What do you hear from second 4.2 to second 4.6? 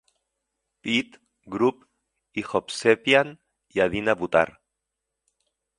Butar.